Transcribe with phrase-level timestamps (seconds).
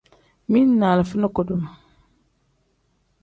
[0.49, 1.63] Mili ni alifa ni kudum.